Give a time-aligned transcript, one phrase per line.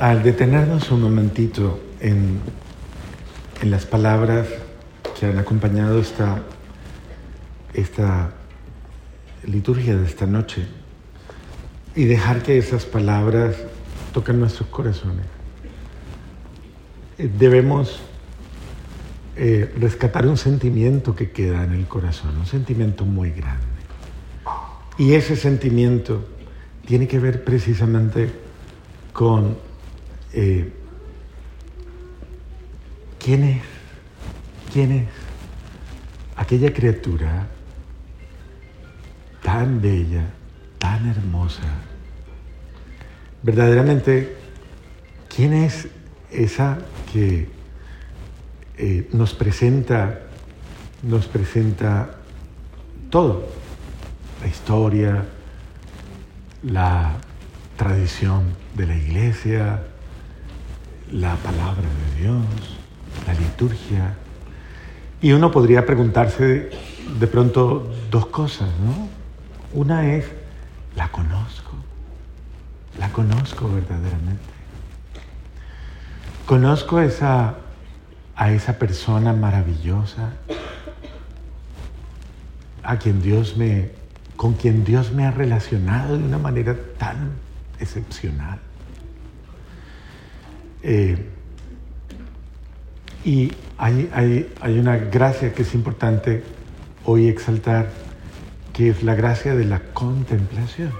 [0.00, 2.40] al detenernos un momentito en,
[3.60, 4.48] en las palabras
[5.18, 6.42] que han acompañado esta,
[7.74, 8.32] esta
[9.46, 10.66] liturgia de esta noche
[11.94, 13.56] y dejar que esas palabras
[14.14, 15.26] toquen nuestros corazones.
[17.18, 18.00] Eh, debemos
[19.36, 23.66] eh, rescatar un sentimiento que queda en el corazón, un sentimiento muy grande.
[24.96, 26.24] Y ese sentimiento
[26.86, 28.30] tiene que ver precisamente
[29.12, 29.69] con
[30.32, 30.72] eh,
[33.18, 33.62] quién es,
[34.72, 35.08] quién es
[36.36, 37.48] aquella criatura
[39.42, 40.24] tan bella,
[40.78, 41.62] tan hermosa.
[43.42, 44.36] Verdaderamente,
[45.34, 45.88] ¿quién es
[46.30, 46.78] esa
[47.12, 47.48] que
[48.76, 50.20] eh, nos presenta,
[51.02, 52.16] nos presenta
[53.10, 53.48] todo?
[54.40, 55.24] La historia,
[56.62, 57.16] la
[57.76, 58.44] tradición
[58.76, 59.82] de la iglesia,
[61.12, 62.44] la palabra de Dios,
[63.26, 64.14] la liturgia.
[65.20, 66.70] Y uno podría preguntarse
[67.18, 69.08] de pronto dos cosas, ¿no?
[69.72, 70.26] Una es,
[70.96, 71.72] ¿la conozco?
[72.98, 74.42] ¿La conozco verdaderamente?
[76.46, 77.56] ¿Conozco esa,
[78.34, 80.32] a esa persona maravillosa
[82.82, 83.90] a quien Dios me,
[84.36, 87.32] con quien Dios me ha relacionado de una manera tan
[87.78, 88.58] excepcional?
[90.82, 91.16] Eh,
[93.24, 96.42] y hay, hay, hay una gracia que es importante
[97.04, 97.90] hoy exaltar,
[98.72, 100.92] que es la gracia de la contemplación.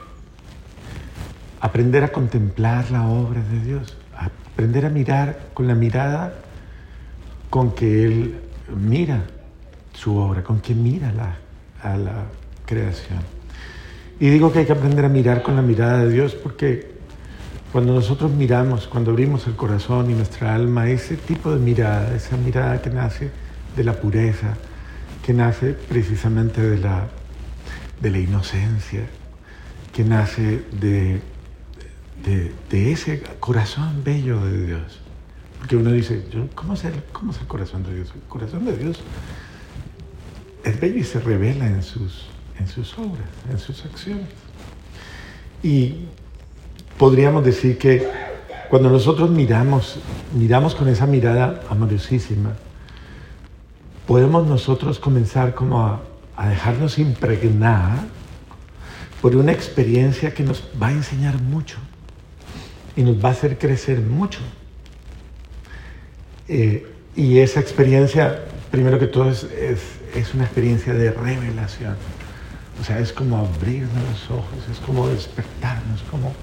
[1.61, 6.35] Aprender a contemplar la obra de Dios, aprender a mirar con la mirada
[7.49, 8.41] con que Él
[8.77, 9.25] mira
[9.93, 11.37] su obra, con que mira la,
[11.83, 12.25] a la
[12.67, 13.19] creación.
[14.19, 17.00] Y digo que hay que aprender a mirar con la mirada de Dios porque
[17.73, 22.37] cuando nosotros miramos, cuando abrimos el corazón y nuestra alma, ese tipo de mirada, esa
[22.37, 23.31] mirada que nace
[23.77, 24.57] de la pureza,
[25.25, 27.09] que nace precisamente de la,
[28.01, 29.07] de la inocencia,
[29.93, 31.21] que nace de,
[32.25, 35.01] de, ese corazón bello de Dios.
[35.59, 38.13] Porque uno dice, ¿cómo es, el, ¿cómo es el corazón de Dios?
[38.15, 39.01] El corazón de Dios
[40.65, 42.27] es bello y se revela en sus,
[42.59, 44.27] en sus obras, en sus acciones.
[45.63, 46.07] Y
[47.01, 48.07] podríamos decir que
[48.69, 49.99] cuando nosotros miramos,
[50.35, 52.53] miramos con esa mirada amorosísima,
[54.07, 56.03] podemos nosotros comenzar como a,
[56.47, 58.01] dejarnos impregnar
[59.23, 61.79] por una experiencia que nos va a enseñar mucho
[62.95, 64.41] y nos va a hacer crecer mucho.
[66.49, 66.87] Eh,
[67.17, 69.81] y esa experiencia, primero que todo, es, es,
[70.15, 71.97] es, una experiencia de revelación.
[72.79, 76.35] O sea, es como abrirnos los ojos, es como despertarnos, como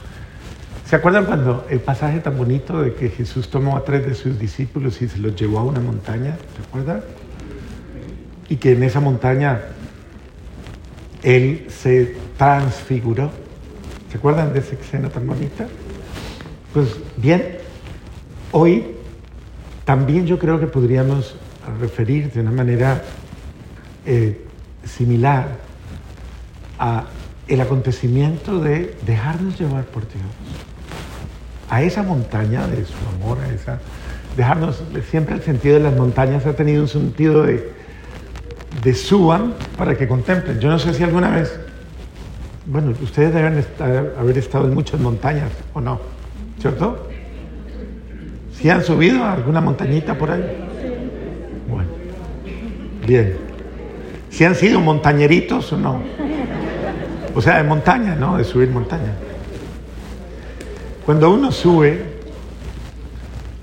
[0.87, 4.39] ¿Se acuerdan cuando el pasaje tan bonito de que Jesús tomó a tres de sus
[4.39, 6.37] discípulos y se los llevó a una montaña?
[6.55, 7.01] ¿Se acuerdan?
[8.47, 9.63] Y que en esa montaña
[11.23, 13.31] Él se transfiguró.
[14.09, 15.67] ¿Se acuerdan de esa escena tan bonita?
[16.73, 17.57] Pues bien,
[18.53, 18.85] hoy
[19.83, 21.35] también yo creo que podríamos
[21.81, 23.03] referir de una manera
[24.05, 24.41] eh,
[24.85, 25.49] similar
[26.79, 27.07] a
[27.49, 30.23] el acontecimiento de dejarnos llevar por Dios
[31.69, 33.79] a esa montaña de su amor, a esa...
[34.35, 37.71] Dejarnos, siempre el sentido de las montañas ha tenido un sentido de,
[38.83, 40.59] de suban para que contemplen.
[40.59, 41.59] Yo no sé si alguna vez,
[42.65, 43.65] bueno, ustedes deben
[44.19, 45.99] haber estado en muchas montañas, ¿o no?
[46.59, 47.07] ¿Cierto?
[48.53, 50.43] ¿Si han subido a alguna montañita por ahí?
[51.67, 51.89] Bueno,
[53.05, 53.37] bien.
[54.29, 56.01] ¿Si han sido montañeritos o no?
[57.33, 58.37] O sea, de montaña, ¿no?
[58.37, 59.13] De subir montaña.
[61.07, 62.03] Cuando uno sube,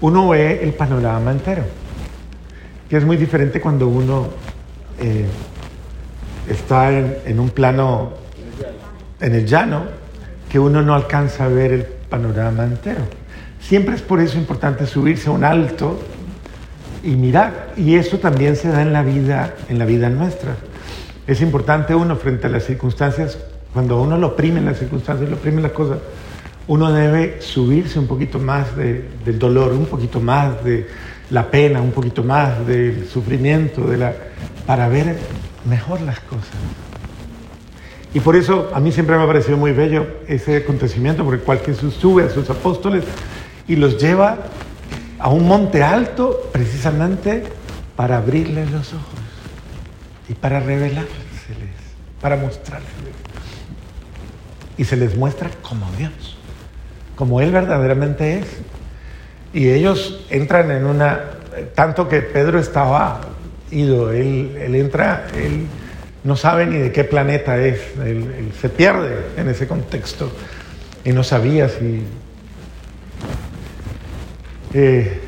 [0.01, 1.63] uno ve el panorama entero,
[2.89, 4.29] que es muy diferente cuando uno
[4.99, 5.27] eh,
[6.49, 8.15] está en, un plano,
[9.21, 9.83] en el llano,
[10.49, 13.03] que uno no alcanza a ver el panorama entero.
[13.61, 16.01] Siempre es por eso importante subirse a un alto
[17.03, 20.57] y mirar, y eso también se da en la vida, en la vida nuestra.
[21.27, 23.37] Es importante uno frente a las circunstancias,
[23.75, 25.99] cuando uno lo oprime en las circunstancias, lo oprime las cosas,
[26.67, 30.87] uno debe subirse un poquito más del dolor, un poquito más de
[31.31, 33.87] la pena, un poquito más del sufrimiento,
[34.67, 35.19] para ver
[35.69, 36.57] mejor las cosas.
[38.15, 41.59] Y por eso a mí siempre me ha parecido muy bello ese acontecimiento, porque cual
[41.59, 43.05] Jesús sube a sus apóstoles
[43.67, 44.39] y los lleva
[45.19, 47.45] a un monte alto precisamente
[47.97, 49.21] para abrirles los ojos
[50.29, 51.75] y para revelárseles,
[52.21, 53.15] para mostrárseles.
[54.79, 56.34] Y se les muestra como Dios
[57.17, 58.47] como Él verdaderamente es
[59.53, 61.21] Y ellos entran en una,
[61.75, 63.21] tanto que Pedro estaba
[63.71, 65.67] ido, él, él entra, él
[66.25, 70.31] no sabe ni de qué planeta es, él, se pierde en ese contexto
[71.05, 72.03] y no sabía si...
[74.73, 75.21] Eh,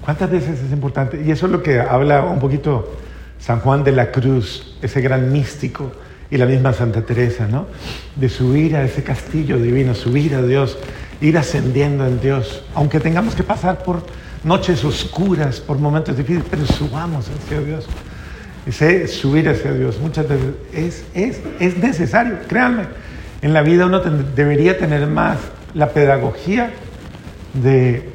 [0.00, 1.22] ¿Cuántas veces es importante?
[1.24, 2.96] Y eso es lo que habla un poquito
[3.38, 5.92] San Juan de la Cruz, ese gran místico,
[6.30, 7.66] y la misma Santa Teresa, ¿no?
[8.16, 10.78] De subir a ese castillo divino, subir a Dios,
[11.20, 14.02] ir ascendiendo en Dios, aunque tengamos que pasar por
[14.42, 17.86] noches oscuras, por momentos difíciles, pero subamos hacia Dios.
[18.66, 22.84] Ese subir hacia Dios muchas veces es, es, es necesario, créanme.
[23.42, 25.38] En la vida uno debería tener más
[25.74, 26.70] la pedagogía
[27.52, 28.14] de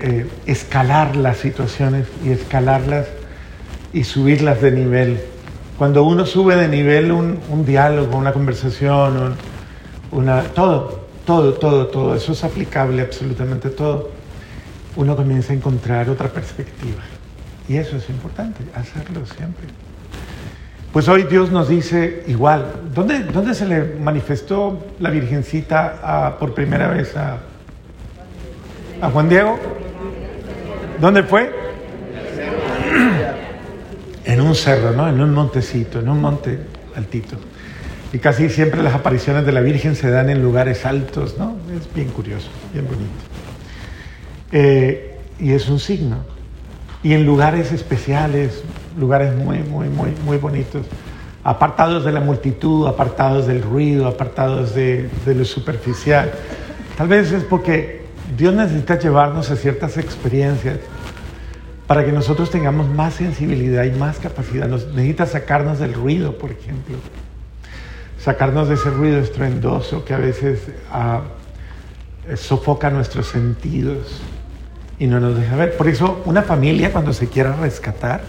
[0.00, 3.06] eh, escalar las situaciones y escalarlas
[3.92, 5.20] y subirlas de nivel.
[5.78, 9.34] Cuando uno sube de nivel un, un diálogo, una conversación,
[10.12, 14.10] una, todo, todo, todo, todo, eso es aplicable absolutamente todo,
[14.96, 17.02] uno comienza a encontrar otra perspectiva.
[17.68, 19.66] Y eso es importante, hacerlo siempre.
[20.92, 26.88] Pues hoy Dios nos dice igual, ¿dónde, dónde se le manifestó la Virgencita por primera
[26.88, 27.38] vez a,
[29.00, 29.58] a Juan Diego?
[31.00, 31.61] ¿Dónde fue?
[34.52, 35.08] Un cerro, ¿no?
[35.08, 36.58] En un montecito, en un monte
[36.94, 37.36] altito.
[38.12, 41.56] Y casi siempre las apariciones de la Virgen se dan en lugares altos, ¿no?
[41.74, 43.10] Es bien curioso, bien bonito.
[44.52, 46.18] Eh, y es un signo
[47.02, 48.62] y en lugares especiales,
[48.98, 50.84] lugares muy, muy, muy, muy bonitos,
[51.44, 56.30] apartados de la multitud, apartados del ruido, apartados de, de lo superficial.
[56.98, 58.04] Tal vez es porque
[58.36, 60.76] Dios necesita llevarnos a ciertas experiencias
[61.92, 64.66] para que nosotros tengamos más sensibilidad y más capacidad.
[64.66, 66.96] Nos necesita sacarnos del ruido, por ejemplo.
[68.18, 70.60] Sacarnos de ese ruido estruendoso que a veces
[70.90, 71.20] ah,
[72.34, 74.22] sofoca nuestros sentidos
[74.98, 75.76] y no nos deja ver.
[75.76, 78.22] Por eso, una familia cuando se quiera rescatar,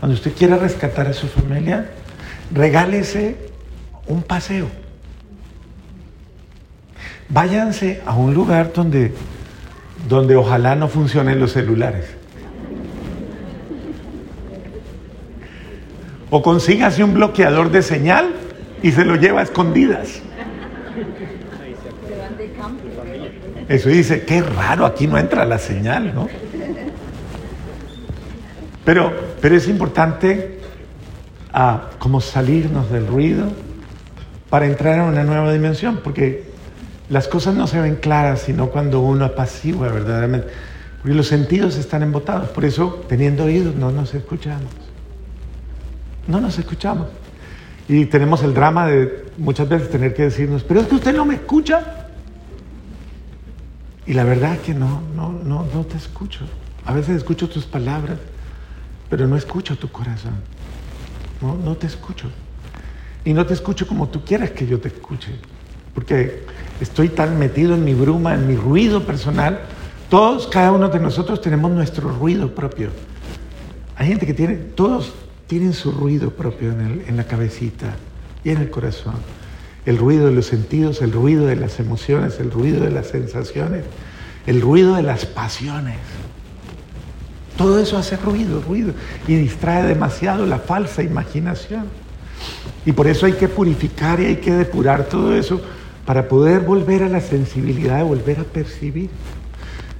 [0.00, 1.90] cuando usted quiera rescatar a su familia,
[2.50, 3.36] regálese
[4.06, 4.68] un paseo.
[7.28, 9.12] Váyanse a un lugar donde,
[10.08, 12.16] donde ojalá no funcionen los celulares.
[16.30, 18.34] O consígase un bloqueador de señal
[18.82, 20.20] y se lo lleva a escondidas.
[23.68, 26.28] Eso dice, qué raro, aquí no entra la señal, ¿no?
[28.84, 30.60] Pero, pero es importante
[31.52, 33.52] ah, como salirnos del ruido
[34.48, 36.48] para entrar en una nueva dimensión, porque
[37.10, 40.48] las cosas no se ven claras sino cuando uno apacigua verdaderamente.
[41.02, 44.87] Porque los sentidos están embotados, por eso teniendo oídos no nos escuchamos.
[46.28, 47.08] No nos escuchamos.
[47.88, 51.24] Y tenemos el drama de muchas veces tener que decirnos, pero es que usted no
[51.24, 52.06] me escucha.
[54.06, 56.40] Y la verdad es que no, no, no, no te escucho.
[56.84, 58.18] A veces escucho tus palabras,
[59.08, 60.34] pero no escucho tu corazón.
[61.40, 62.30] No, no te escucho.
[63.24, 65.32] Y no te escucho como tú quieres que yo te escuche.
[65.94, 66.44] Porque
[66.80, 69.60] estoy tan metido en mi bruma, en mi ruido personal.
[70.10, 72.90] Todos, cada uno de nosotros tenemos nuestro ruido propio.
[73.96, 75.14] Hay gente que tiene, todos
[75.48, 77.96] tienen su ruido propio en, en la cabecita
[78.44, 79.16] y en el corazón
[79.88, 83.84] el ruido de los sentidos, el ruido de las emociones, el ruido de las sensaciones,
[84.46, 85.96] el ruido de las pasiones.
[87.56, 88.92] Todo eso hace ruido, ruido,
[89.26, 91.86] y distrae demasiado la falsa imaginación.
[92.84, 95.58] Y por eso hay que purificar y hay que depurar todo eso
[96.04, 99.08] para poder volver a la sensibilidad, volver a percibir.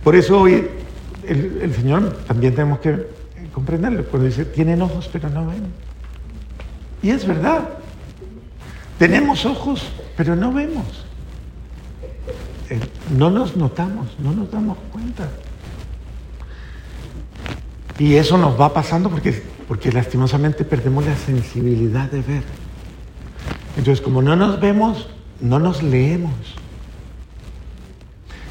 [0.04, 0.68] Por eso hoy
[1.26, 3.06] el, el Señor también tenemos que
[3.58, 5.64] comprenderlo, cuando dice, tienen ojos pero no ven.
[7.02, 7.70] Y es verdad,
[9.00, 9.82] tenemos ojos,
[10.16, 10.86] pero no vemos.
[13.16, 15.28] No nos notamos, no nos damos cuenta.
[17.98, 22.44] Y eso nos va pasando porque, porque lastimosamente perdemos la sensibilidad de ver.
[23.76, 25.08] Entonces, como no nos vemos,
[25.40, 26.32] no nos leemos.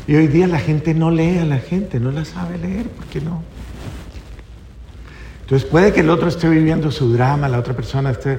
[0.05, 3.05] Y hoy día la gente no lee a la gente, no la sabe leer, ¿por
[3.05, 3.41] qué no?
[5.47, 8.37] Entonces puede que el otro esté viviendo su drama, la otra persona esté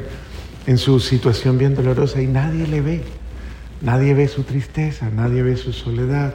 [0.66, 3.02] en su situación bien dolorosa y nadie le ve.
[3.80, 6.34] Nadie ve su tristeza, nadie ve su soledad,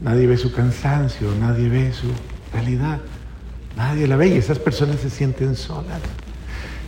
[0.00, 2.06] nadie ve su cansancio, nadie ve su
[2.52, 3.00] realidad.
[3.76, 6.00] Nadie la ve y esas personas se sienten solas.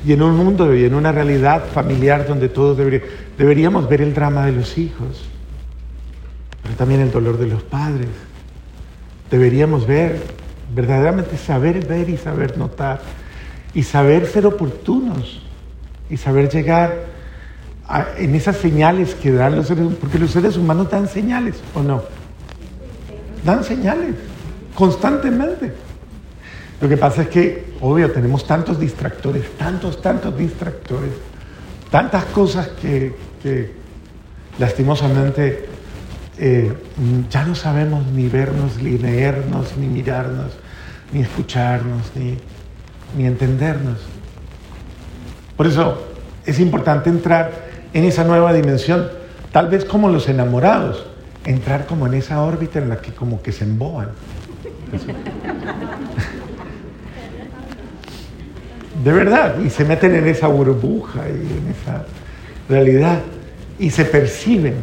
[0.06, 2.78] Y en un mundo y en una realidad familiar donde todos
[3.36, 5.24] deberíamos ver el drama de los hijos,
[6.62, 8.10] pero también el dolor de los padres.
[9.28, 10.22] Deberíamos ver,
[10.78, 13.00] verdaderamente saber ver y saber notar
[13.74, 15.42] y saber ser oportunos
[16.08, 16.94] y saber llegar
[18.16, 21.82] en esas señales que dan los seres humanos, porque los seres humanos dan señales, ¿o
[21.82, 22.04] no?
[23.44, 24.14] dan señales
[24.72, 25.72] constantemente.
[26.80, 31.10] Lo que pasa es que, obvio, tenemos tantos distractores, tantos, tantos distractores,
[31.90, 33.16] tantas cosas que,
[34.60, 35.66] lastimosamente
[36.38, 36.72] eh,
[37.28, 40.52] ya no sabemos ni vernos, ni leernos, ni mirarnos,
[41.12, 42.36] ni escucharnos, ni,
[43.16, 43.98] ni entendernos.
[45.56, 46.06] Por eso
[46.46, 49.08] es importante entrar en esa nueva dimensión,
[49.52, 51.06] tal vez como los enamorados,
[51.44, 54.10] entrar como en esa órbita en la que como que se emboban.
[59.04, 62.04] De verdad, y se meten en esa burbuja y en esa
[62.68, 63.20] realidad,
[63.78, 64.74] y se perciben,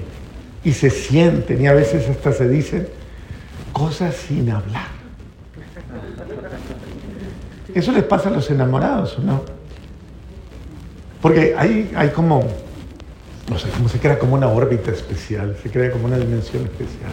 [0.64, 2.88] y se sienten, y a veces hasta se dicen
[3.74, 4.95] cosas sin hablar.
[7.76, 9.44] Eso les pasa a los enamorados, ¿o no?
[11.22, 12.48] Porque hay, hay como,
[13.50, 17.12] no sé, como se crea como una órbita especial, se crea como una dimensión especial.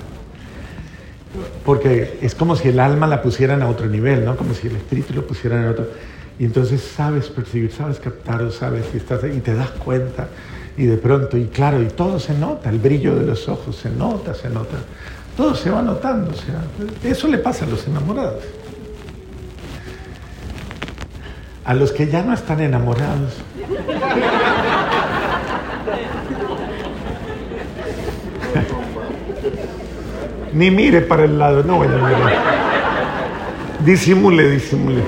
[1.64, 4.37] Porque es como si el alma la pusieran a otro nivel, ¿no?
[4.37, 5.88] Como si el espíritu lo pusieran a otro.
[6.38, 10.28] Y entonces sabes percibir, sabes captar, sabes ahí, y te das cuenta.
[10.76, 13.90] Y de pronto, y claro, y todo se nota, el brillo de los ojos se
[13.90, 14.76] nota, se nota.
[15.37, 16.62] Todo se va notando, o sea,
[17.02, 18.45] eso le pasa a los enamorados.
[21.64, 23.35] A los que ya no están enamorados.
[30.52, 32.33] Ni mire para el lado, no vaya a mirar.
[33.85, 35.02] Disimule, disimule.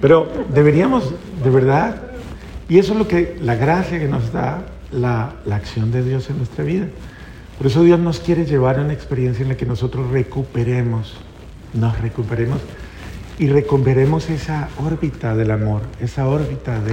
[0.00, 1.96] Pero deberíamos, de verdad,
[2.68, 6.28] y eso es lo que la gracia que nos da la, la acción de Dios
[6.28, 6.86] en nuestra vida.
[7.56, 11.16] Por eso Dios nos quiere llevar a una experiencia en la que nosotros recuperemos
[11.74, 12.60] nos recuperemos
[13.38, 16.92] y recuperemos esa órbita del amor, esa órbita de...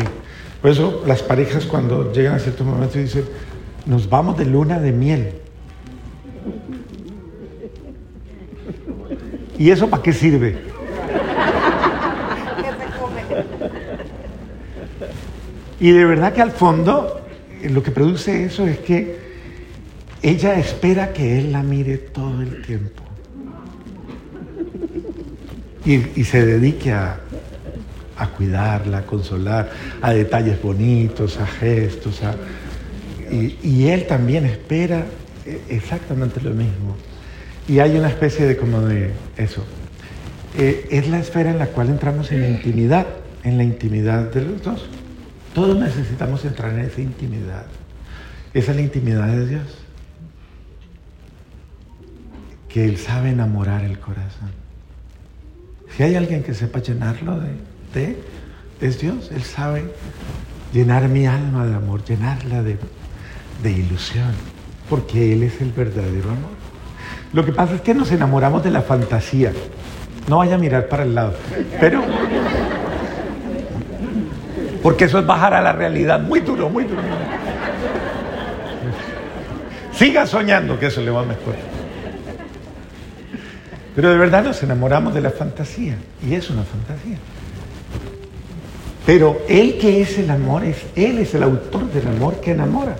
[0.62, 3.25] Por eso las parejas cuando llegan a cierto momento dicen,
[3.86, 5.33] nos vamos de luna de miel.
[9.57, 10.57] ¿Y eso para qué sirve?
[15.79, 17.21] Y de verdad que al fondo
[17.62, 19.17] eh, lo que produce eso es que
[20.21, 22.98] ella espera que él la mire todo el tiempo
[25.89, 27.19] y, se dedique a,
[28.38, 32.22] cuidarla, a consolar, a detalles bonitos, a gestos.
[33.31, 35.05] y, él también espera
[35.46, 36.96] e, exactamente lo mismo.
[37.67, 39.63] Y hay una especie de como de eso.
[40.58, 43.08] Eh, es la esfera en la cual entramos en la intimidad,
[43.43, 44.89] en la intimidad de los dos.
[45.53, 47.65] Todos necesitamos entrar en esa intimidad.
[48.53, 49.77] Esa es la intimidad de Dios.
[52.67, 54.68] Que Él sabe enamorar el corazón.
[55.96, 57.39] Si hay alguien que sepa llenarlo
[57.93, 58.17] de,
[58.81, 59.31] es Dios.
[59.34, 59.84] Él sabe
[60.74, 62.77] llenar mi alma de amor, llenarla de,
[63.63, 64.31] de ilusión,
[64.89, 66.60] porque Él es el verdadero amor.
[67.34, 69.51] Lo que pasa es que nos enamoramos de la fantasía.
[70.27, 71.34] No vaya a mirar para el lado.
[71.79, 72.03] Pero.
[74.81, 76.22] Porque eso es bajar a la realidad.
[76.22, 77.01] Muy duro, muy duro.
[79.93, 81.55] Siga soñando que eso le va mejor.
[83.99, 87.17] Pero de verdad nos enamoramos de la fantasía y es una fantasía.
[89.05, 92.95] Pero Él que es el amor, es, Él es el autor del amor que enamora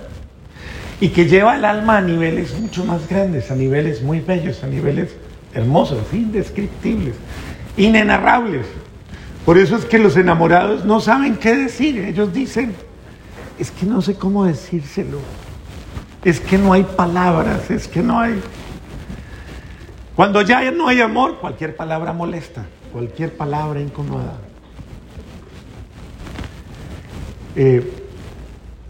[1.00, 4.66] y que lleva el alma a niveles mucho más grandes, a niveles muy bellos, a
[4.66, 5.16] niveles
[5.54, 7.14] hermosos, indescriptibles,
[7.78, 8.66] inenarrables.
[9.46, 11.98] Por eso es que los enamorados no saben qué decir.
[11.98, 12.74] Ellos dicen,
[13.58, 15.16] es que no sé cómo decírselo.
[16.26, 18.38] Es que no hay palabras, es que no hay...
[20.20, 24.34] Cuando ya no hay amor, cualquier palabra molesta, cualquier palabra incomoda.
[27.56, 27.90] Eh,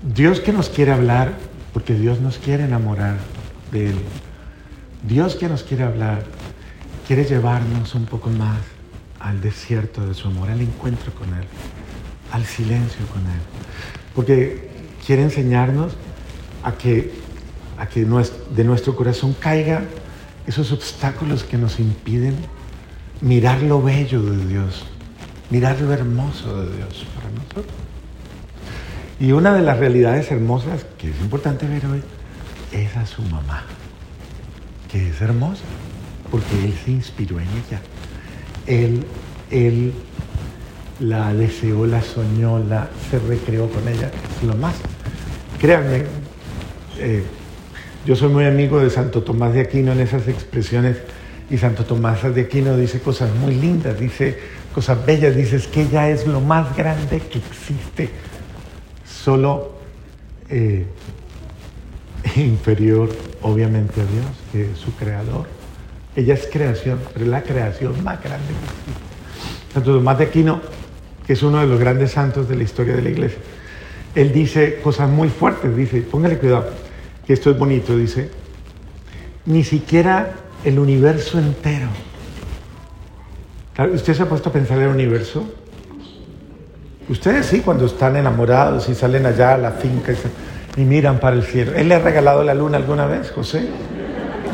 [0.02, 1.34] Dios que nos quiere hablar,
[1.72, 3.18] porque Dios nos quiere enamorar
[3.70, 3.94] de Él.
[5.04, 6.24] Dios que nos quiere hablar,
[7.06, 8.58] quiere llevarnos un poco más
[9.20, 11.44] al desierto de su amor, al encuentro con Él,
[12.32, 13.40] al silencio con Él.
[14.16, 14.68] Porque
[15.06, 15.92] quiere enseñarnos
[16.64, 17.12] a que,
[17.78, 19.84] a que de nuestro corazón caiga
[20.50, 22.34] esos obstáculos que nos impiden
[23.20, 24.82] mirar lo bello de Dios,
[25.48, 27.66] mirar lo hermoso de Dios para nosotros.
[29.20, 32.02] Y una de las realidades hermosas que es importante ver hoy
[32.72, 33.62] es a su mamá,
[34.90, 35.62] que es hermosa,
[36.32, 37.80] porque él se inspiró en ella.
[38.66, 39.06] Él,
[39.52, 39.92] él
[40.98, 44.10] la deseó, la soñó, la, se recreó con ella.
[44.44, 44.74] Lo más.
[45.60, 46.06] Créanme,
[46.98, 47.24] eh,
[48.06, 50.96] yo soy muy amigo de Santo Tomás de Aquino en esas expresiones
[51.50, 54.38] y Santo Tomás de Aquino dice cosas muy lindas, dice
[54.74, 58.08] cosas bellas, dice que ella es lo más grande que existe.
[59.04, 59.72] Solo
[60.48, 60.86] eh,
[62.36, 63.10] inferior,
[63.42, 65.46] obviamente, a Dios, que es su creador.
[66.16, 69.74] Ella es creación, pero es la creación más grande que existe.
[69.74, 70.60] Santo Tomás de Aquino,
[71.26, 73.38] que es uno de los grandes santos de la historia de la iglesia,
[74.14, 76.70] él dice cosas muy fuertes, dice, póngale cuidado,
[77.32, 78.30] esto es bonito, dice,
[79.46, 80.32] ni siquiera
[80.64, 81.88] el universo entero.
[83.92, 85.44] ¿Usted se ha puesto a pensar en el universo?
[87.08, 90.12] Ustedes sí, cuando están enamorados y salen allá a la finca
[90.76, 91.72] y, miran para el cielo.
[91.74, 93.68] ¿Él le ha regalado la luna alguna vez, José?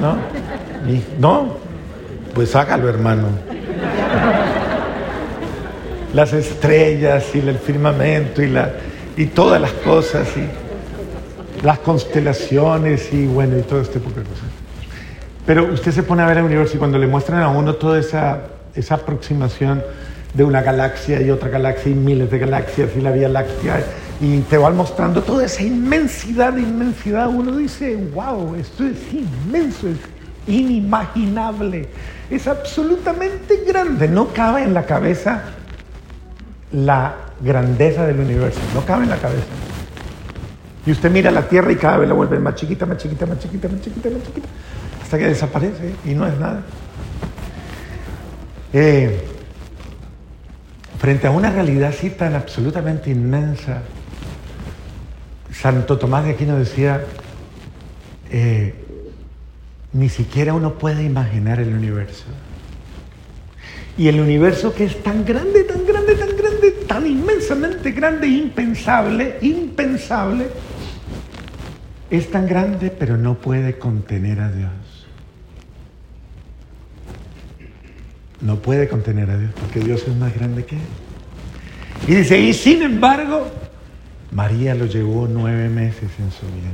[0.01, 0.17] ¿No?
[1.19, 1.57] ¿No?
[2.35, 3.29] Pues hágalo, hermano.
[6.15, 8.73] Las estrellas y el firmamento y, la,
[9.17, 10.66] y todas las cosas y
[11.63, 14.47] las constelaciones y bueno, y todo este tipo de cosas.
[15.45, 17.99] Pero usted se pone a ver el universo y cuando le muestran a uno toda
[17.99, 18.41] esa,
[18.75, 19.83] esa aproximación
[20.35, 23.83] de una galaxia y otra galaxia y miles de galaxias y la Vía Láctea
[24.21, 29.99] y te van mostrando toda esa inmensidad, inmensidad, uno dice, wow, esto es inmenso, es
[30.47, 31.89] inimaginable,
[32.31, 35.43] es absolutamente grande, no cabe en la cabeza
[36.73, 39.45] la grandeza del universo, no cabe en la cabeza.
[40.87, 43.41] Y usted mira la Tierra y cada vez la vuelve más chiquita, más chiquita, más
[43.41, 44.49] chiquita, más chiquita, más chiquita,
[45.03, 46.63] hasta que desaparece y no es nada.
[48.73, 49.21] Eh,
[50.99, 53.83] frente a una realidad así tan absolutamente inmensa,
[55.53, 57.03] Santo Tomás de Aquino decía,
[58.31, 58.75] eh,
[59.93, 62.25] ni siquiera uno puede imaginar el universo.
[63.99, 69.39] Y el universo que es tan grande, tan grande, tan grande, tan inmensamente grande, impensable,
[69.41, 70.47] impensable,
[72.11, 74.71] es tan grande pero no puede contener a Dios.
[78.41, 80.83] No puede contener a Dios porque Dios es más grande que él.
[82.07, 83.51] Y dice, y sin embargo,
[84.31, 86.71] María lo llevó nueve meses en su vida.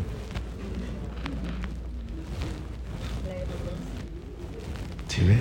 [5.08, 5.38] ¿Sí ve?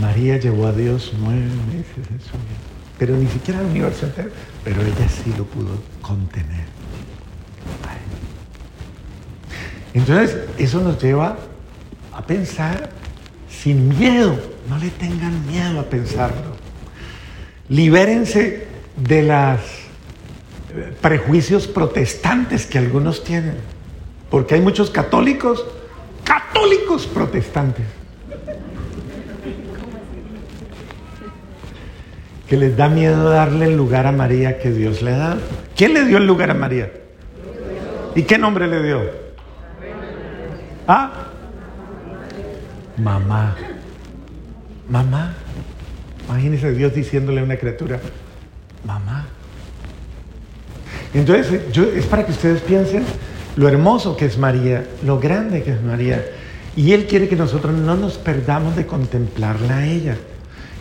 [0.00, 2.60] María llevó a Dios nueve meses en su vida.
[2.98, 4.30] Pero ni siquiera el universo entero.
[4.62, 6.79] Pero ella sí lo pudo contener.
[9.94, 11.36] Entonces, eso nos lleva
[12.12, 12.90] a pensar
[13.48, 14.38] sin miedo.
[14.68, 16.56] No le tengan miedo a pensarlo.
[17.68, 19.60] Libérense de los
[21.00, 23.56] prejuicios protestantes que algunos tienen.
[24.30, 25.64] Porque hay muchos católicos,
[26.22, 27.84] católicos protestantes.
[32.48, 35.38] Que les da miedo darle el lugar a María que Dios le da.
[35.76, 36.92] ¿Quién le dio el lugar a María?
[38.14, 39.29] ¿Y qué nombre le dio?
[40.92, 41.08] ¿Ah?
[42.96, 43.54] Mamá.
[44.88, 45.34] Mamá.
[46.28, 48.00] Imagínese Dios diciéndole a una criatura,
[48.84, 49.26] mamá.
[51.14, 53.04] Entonces, yo, es para que ustedes piensen
[53.54, 56.24] lo hermoso que es María, lo grande que es María.
[56.74, 60.16] Y Él quiere que nosotros no nos perdamos de contemplarla a ella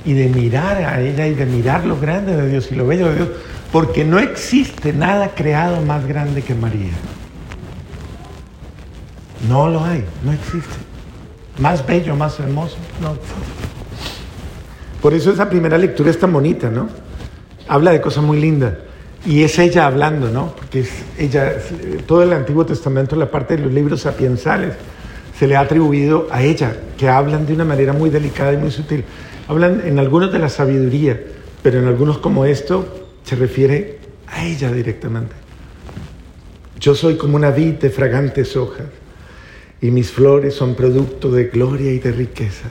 [0.05, 3.09] y de mirar a ella y de mirar lo grande de Dios y lo bello
[3.09, 3.29] de Dios,
[3.71, 6.93] porque no existe nada creado más grande que María.
[9.47, 10.75] No lo hay, no existe.
[11.59, 13.17] Más bello, más hermoso, no.
[15.01, 16.89] Por eso esa primera lectura es tan bonita, ¿no?
[17.67, 18.73] Habla de cosas muy lindas.
[19.25, 20.53] Y es ella hablando, ¿no?
[20.55, 21.55] Porque es ella,
[22.05, 24.73] todo el Antiguo Testamento, la parte de los libros sapiensales,
[25.37, 28.71] se le ha atribuido a ella, que hablan de una manera muy delicada y muy
[28.71, 29.05] sutil.
[29.47, 31.19] Hablan en algunos de la sabiduría,
[31.61, 35.35] pero en algunos como esto se refiere a ella directamente.
[36.79, 38.85] Yo soy como una vid de fragantes hojas
[39.81, 42.69] y mis flores son producto de gloria y de riqueza.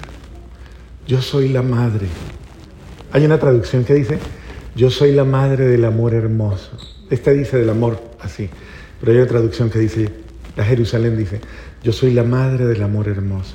[1.06, 2.06] Yo soy la madre.
[3.12, 4.18] Hay una traducción que dice,
[4.74, 6.70] yo soy la madre del amor hermoso.
[7.10, 8.50] Esta dice del amor así,
[9.00, 10.10] pero hay otra traducción que dice,
[10.56, 11.40] la Jerusalén dice,
[11.82, 13.54] yo soy la madre del amor hermoso.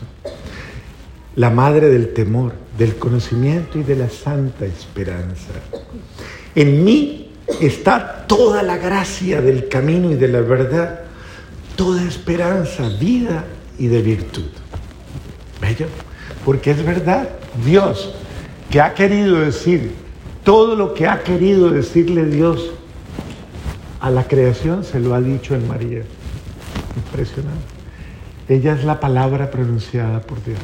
[1.36, 5.52] La madre del temor, del conocimiento y de la santa esperanza.
[6.56, 11.03] En mí está toda la gracia del camino y de la verdad,
[11.76, 13.46] toda esperanza, vida
[13.78, 14.50] y de virtud.
[15.62, 15.88] ¿Bello?
[16.46, 17.30] Porque es verdad,
[17.66, 18.14] Dios,
[18.70, 19.94] que ha querido decir
[20.44, 22.72] todo lo que ha querido decirle Dios
[24.02, 26.04] a la creación, se lo ha dicho en María.
[26.98, 27.74] Impresionante.
[28.50, 30.60] Ella es la palabra pronunciada por Dios.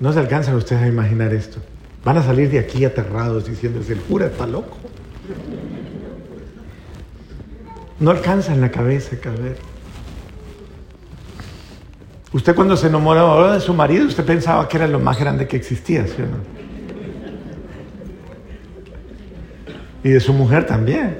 [0.00, 1.58] No se alcanzan ustedes a imaginar esto.
[2.04, 4.76] Van a salir de aquí aterrados diciéndose, el cura está loco.
[8.00, 9.56] No alcanza en la cabeza caber.
[12.32, 15.56] Usted cuando se enamoró de su marido, usted pensaba que era lo más grande que
[15.56, 16.62] existía, ¿sí o no?
[20.02, 21.18] Y de su mujer también.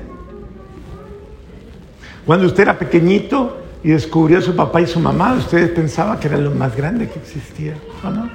[2.25, 6.29] Cuando usted era pequeñito y descubrió a su papá y su mamá, usted pensaba que
[6.29, 8.31] era lo más grande que existía, ¿o no?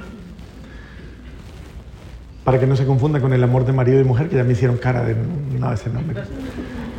[2.44, 4.52] Para que no se confunda con el amor de marido y mujer, que ya me
[4.52, 5.16] hicieron cara de
[5.58, 6.22] no ese nombre.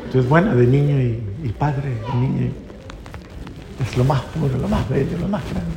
[0.06, 2.54] Entonces, bueno, de niño y, padre, niño y,
[3.82, 5.72] es lo más puro, lo más bello, lo más grande.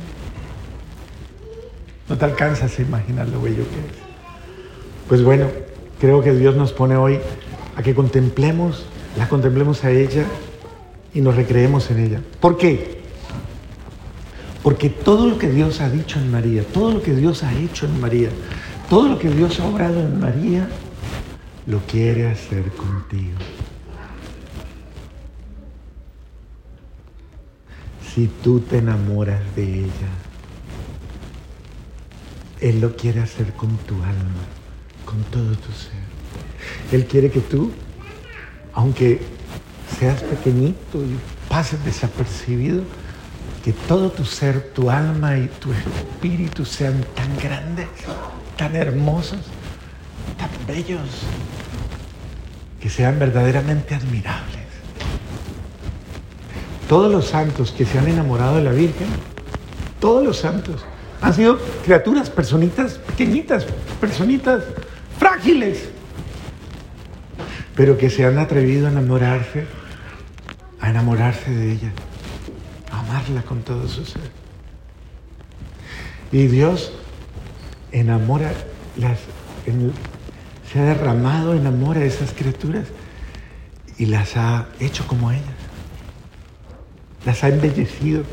[2.09, 4.03] No te alcanzas a imaginar lo bello que es.
[5.07, 5.47] Pues bueno,
[5.99, 7.19] creo que Dios nos pone hoy
[7.77, 8.85] a que contemplemos,
[9.17, 10.25] la contemplemos a ella
[11.13, 12.21] y nos recreemos en ella.
[12.41, 13.01] ¿Por qué?
[14.63, 17.85] Porque todo lo que Dios ha dicho en María, todo lo que Dios ha hecho
[17.85, 18.29] en María,
[18.89, 20.67] todo lo que Dios ha obrado en María,
[21.67, 23.37] lo quiere hacer contigo.
[28.13, 30.11] Si tú te enamoras de ella,
[32.61, 34.43] Él lo quiere hacer con tu alma,
[35.03, 36.03] con todo tu ser.
[36.91, 37.71] Él quiere que tú,
[38.73, 39.19] aunque
[39.99, 41.17] seas pequeñito y
[41.49, 42.83] pases desapercibido,
[43.63, 47.87] que todo tu ser, tu alma y tu espíritu sean tan grandes,
[48.57, 49.39] tan hermosos,
[50.37, 51.09] tan bellos,
[52.79, 54.52] que sean verdaderamente admirables.
[56.87, 59.07] Todos los santos que se han enamorado de la Virgen,
[59.99, 60.83] todos los santos,
[61.21, 63.65] han sido criaturas, personitas pequeñitas,
[64.01, 64.63] personitas
[65.17, 65.89] frágiles,
[67.75, 69.65] pero que se han atrevido a enamorarse,
[70.81, 71.91] a enamorarse de ella,
[72.91, 74.43] a amarla con todo su ser.
[76.33, 76.91] Y Dios
[77.93, 78.51] enamora,
[78.97, 79.19] las,
[80.71, 82.87] se ha derramado en amor a esas criaturas
[83.97, 85.62] y las ha hecho como ellas.
[87.25, 88.23] Las ha embellecido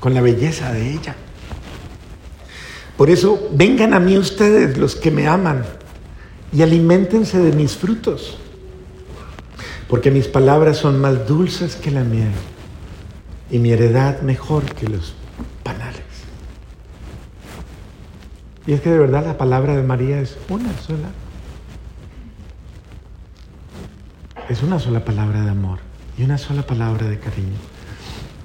[0.00, 1.14] con la belleza de ella.
[2.96, 5.64] Por eso, vengan a mí ustedes los que me aman
[6.52, 8.38] y aliméntense de mis frutos,
[9.88, 12.32] porque mis palabras son más dulces que la miel
[13.50, 15.14] y mi heredad mejor que los
[15.62, 16.02] panales.
[18.66, 21.10] Y es que de verdad la palabra de María es una sola.
[24.48, 25.89] Es una sola palabra de amor
[26.20, 27.56] y una sola palabra de cariño.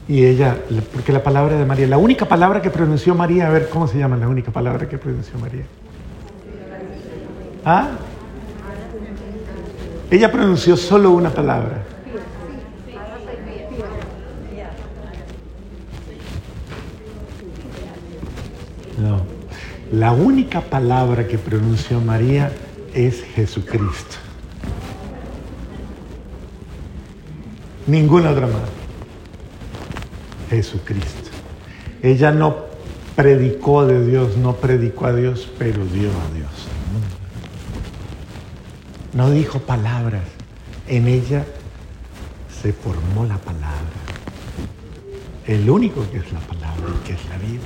[0.08, 0.58] Y ella,
[0.94, 3.98] porque la palabra de María, la única palabra que pronunció María, a ver, ¿cómo se
[3.98, 5.66] llama la única palabra que pronunció María?
[7.66, 7.90] ¿Ah?
[10.10, 11.84] Ella pronunció solo una palabra.
[18.98, 19.22] No.
[19.92, 22.52] La única palabra que pronunció María
[22.94, 24.25] es Jesucristo.
[27.88, 28.62] Ninguna otra más.
[30.50, 31.30] Jesucristo.
[32.02, 32.66] Ella no
[33.16, 36.50] predicó de Dios, no predicó a Dios, pero dio a Dios.
[39.14, 40.24] No dijo palabras.
[40.88, 41.46] En ella
[42.62, 43.72] se formó la palabra.
[45.48, 47.64] El único que es la palabra que es la vida.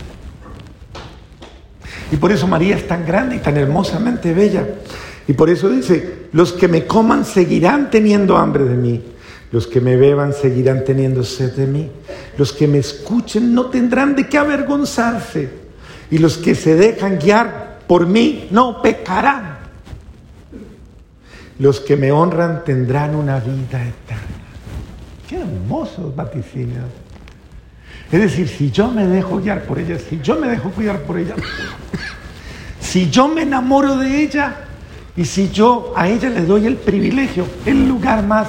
[2.12, 4.68] Y por eso María es tan grande y tan hermosamente bella.
[5.28, 9.04] Y por eso dice, los que me coman seguirán teniendo hambre de mí.
[9.52, 11.90] Los que me beban seguirán teniendo sed de mí.
[12.38, 15.50] Los que me escuchen no tendrán de qué avergonzarse.
[16.12, 19.58] Y los que se dejan guiar por mí no pecarán.
[21.58, 24.40] Los que me honran tendrán una vida eterna.
[25.28, 26.86] Qué hermosos vaticinios.
[28.12, 31.18] Es decir, si yo me dejo guiar por ella, si yo me dejo cuidar por
[31.18, 31.36] ella,
[32.80, 34.56] si yo me enamoro de ella
[35.16, 38.48] y si yo a ella le doy el privilegio, el lugar más,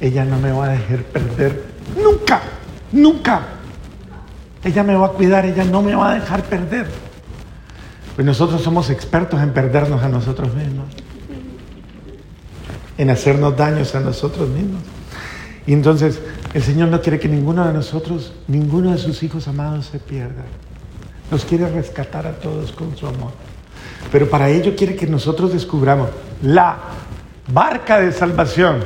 [0.00, 1.64] ella no me va a dejar perder
[1.96, 2.40] nunca,
[2.92, 3.42] nunca.
[4.62, 6.86] Ella me va a cuidar, ella no me va a dejar perder.
[8.14, 10.86] Pues nosotros somos expertos en perdernos a nosotros mismos
[13.00, 14.82] en hacernos daños a nosotros mismos.
[15.66, 16.20] Y entonces
[16.52, 20.44] el Señor no quiere que ninguno de nosotros, ninguno de sus hijos amados se pierda.
[21.30, 23.32] Nos quiere rescatar a todos con su amor.
[24.12, 26.10] Pero para ello quiere que nosotros descubramos
[26.42, 26.76] la
[27.50, 28.84] barca de salvación,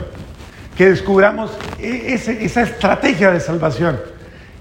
[0.76, 4.00] que descubramos e-, esa estrategia de salvación.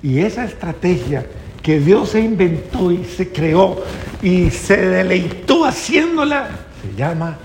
[0.01, 1.25] Y esa estrategia
[1.61, 3.81] que Dios se inventó y se creó
[4.21, 6.49] y se deleitó haciéndola,
[6.81, 7.37] se llama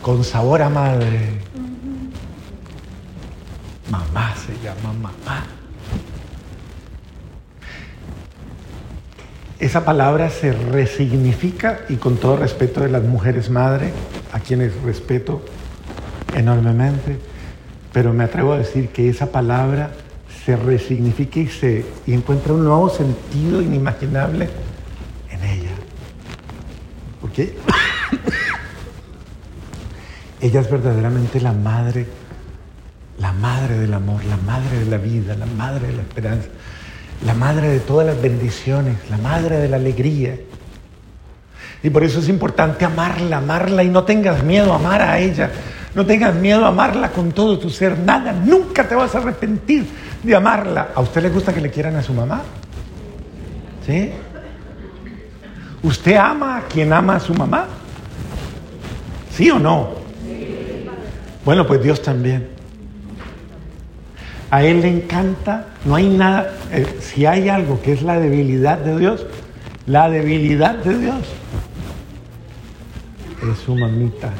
[0.00, 1.38] con sabor a madre.
[3.90, 5.44] Mamá se llama mamá.
[9.58, 13.92] Esa palabra se resignifica y con todo respeto de las mujeres madre,
[14.32, 15.42] a quienes respeto
[16.34, 17.18] enormemente,
[17.92, 19.90] pero me atrevo a decir que esa palabra
[20.44, 24.48] se resignifica y se encuentra un nuevo sentido inimaginable
[25.30, 25.70] en ella.
[27.20, 27.42] Porque
[30.40, 32.06] ella es verdaderamente la madre,
[33.18, 36.48] la madre del amor, la madre de la vida, la madre de la esperanza,
[37.24, 40.36] la madre de todas las bendiciones, la madre de la alegría.
[41.82, 45.50] Y por eso es importante amarla, amarla y no tengas miedo a amar a ella.
[45.94, 47.98] No tengas miedo a amarla con todo tu ser.
[47.98, 49.86] Nada, nunca te vas a arrepentir
[50.22, 50.90] de amarla.
[50.94, 52.42] ¿A usted le gusta que le quieran a su mamá?
[53.86, 54.10] ¿Sí?
[55.82, 57.66] ¿Usted ama a quien ama a su mamá?
[59.32, 59.90] ¿Sí o no?
[61.44, 62.48] Bueno, pues Dios también.
[64.50, 68.78] A Él le encanta, no hay nada, eh, si hay algo que es la debilidad
[68.78, 69.24] de Dios,
[69.86, 71.20] la debilidad de Dios
[73.50, 74.30] es su mamita.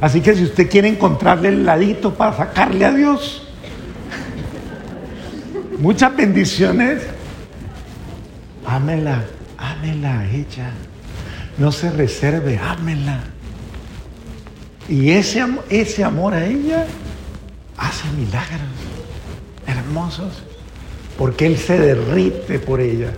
[0.00, 3.42] Así que si usted quiere encontrarle el ladito para sacarle a Dios,
[5.78, 7.02] muchas bendiciones,
[8.66, 9.24] ámela,
[9.56, 10.70] ámela a ella.
[11.58, 13.20] No se reserve, ámela.
[14.88, 16.86] Y ese, ese amor a ella
[17.78, 18.60] hace milagros
[19.66, 20.42] hermosos,
[21.18, 23.12] porque Él se derrite por ella.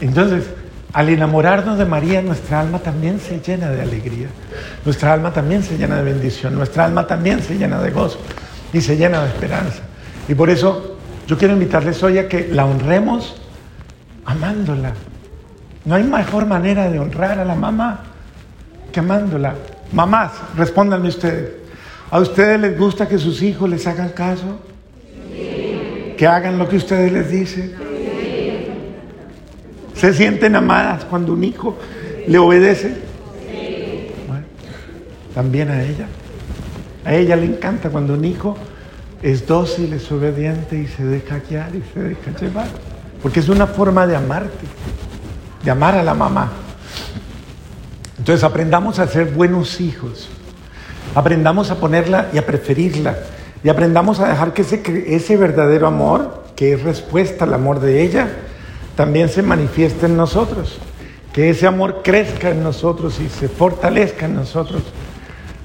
[0.00, 0.44] Entonces,
[0.92, 4.28] al enamorarnos de María, nuestra alma también se llena de alegría,
[4.84, 8.18] nuestra alma también se llena de bendición, nuestra alma también se llena de gozo
[8.72, 9.82] y se llena de esperanza.
[10.28, 10.96] Y por eso
[11.26, 13.36] yo quiero invitarles hoy a que la honremos
[14.24, 14.92] amándola.
[15.84, 18.00] No hay mejor manera de honrar a la mamá
[18.92, 19.54] que amándola.
[19.92, 21.50] Mamás, respóndanme ustedes.
[22.10, 24.60] ¿A ustedes les gusta que sus hijos les hagan caso?
[26.16, 27.85] Que hagan lo que ustedes les dicen.
[29.96, 31.76] ¿Se sienten amadas cuando un hijo
[32.26, 32.94] le obedece?
[34.28, 34.44] Bueno,
[35.34, 36.06] también a ella.
[37.04, 38.56] A ella le encanta cuando un hijo
[39.22, 42.66] es dócil, es obediente y se deja guiar y se deja llevar.
[43.22, 44.66] Porque es una forma de amarte,
[45.64, 46.52] de amar a la mamá.
[48.18, 50.28] Entonces aprendamos a ser buenos hijos.
[51.14, 53.16] Aprendamos a ponerla y a preferirla.
[53.64, 58.02] Y aprendamos a dejar que ese, ese verdadero amor, que es respuesta al amor de
[58.02, 58.28] ella,
[58.96, 60.78] también se manifiesta en nosotros.
[61.32, 64.82] Que ese amor crezca en nosotros y se fortalezca en nosotros.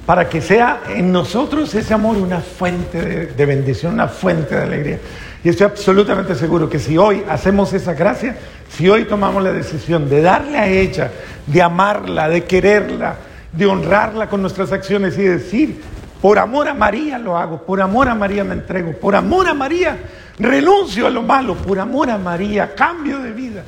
[0.06, 4.62] Para que sea en nosotros ese amor una fuente de, de bendición, una fuente de
[4.62, 5.00] alegría.
[5.44, 8.36] Y estoy absolutamente seguro que si hoy hacemos esa gracia,
[8.70, 11.12] si hoy tomamos la decisión de darle a ella,
[11.48, 13.16] de amarla, de quererla,
[13.54, 15.82] de honrarla con nuestras acciones y decir,
[16.22, 19.54] por amor a María lo hago, por amor a María me entrego, por amor a
[19.54, 19.98] María
[20.42, 23.64] renuncio a lo malo, por amor a María cambio de vida.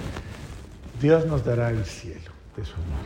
[0.99, 2.93] Dios nos dará el cielo de su amor.